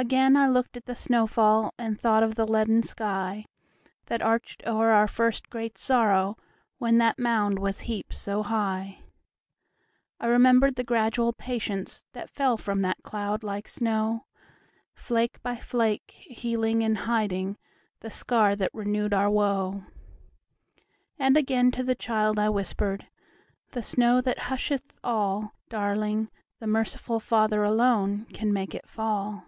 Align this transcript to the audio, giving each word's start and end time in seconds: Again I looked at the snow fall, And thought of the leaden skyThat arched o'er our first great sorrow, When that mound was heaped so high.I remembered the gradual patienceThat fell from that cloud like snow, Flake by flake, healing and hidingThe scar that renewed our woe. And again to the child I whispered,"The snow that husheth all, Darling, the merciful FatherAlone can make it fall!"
Again 0.00 0.36
I 0.36 0.46
looked 0.46 0.76
at 0.76 0.84
the 0.84 0.94
snow 0.94 1.26
fall, 1.26 1.74
And 1.76 2.00
thought 2.00 2.22
of 2.22 2.36
the 2.36 2.46
leaden 2.46 2.82
skyThat 2.82 4.20
arched 4.22 4.62
o'er 4.64 4.90
our 4.92 5.08
first 5.08 5.50
great 5.50 5.76
sorrow, 5.76 6.36
When 6.78 6.98
that 6.98 7.18
mound 7.18 7.58
was 7.58 7.80
heaped 7.80 8.14
so 8.14 8.44
high.I 8.44 10.24
remembered 10.26 10.76
the 10.76 10.84
gradual 10.84 11.32
patienceThat 11.32 12.30
fell 12.30 12.56
from 12.56 12.78
that 12.78 13.02
cloud 13.02 13.42
like 13.42 13.66
snow, 13.66 14.26
Flake 14.94 15.42
by 15.42 15.56
flake, 15.56 16.12
healing 16.28 16.84
and 16.84 16.98
hidingThe 16.98 17.56
scar 18.12 18.54
that 18.54 18.70
renewed 18.72 19.12
our 19.12 19.28
woe. 19.28 19.82
And 21.18 21.36
again 21.36 21.72
to 21.72 21.82
the 21.82 21.96
child 21.96 22.38
I 22.38 22.50
whispered,"The 22.50 23.82
snow 23.82 24.20
that 24.20 24.42
husheth 24.42 25.00
all, 25.02 25.54
Darling, 25.68 26.30
the 26.60 26.68
merciful 26.68 27.18
FatherAlone 27.18 28.32
can 28.32 28.52
make 28.52 28.76
it 28.76 28.88
fall!" 28.88 29.42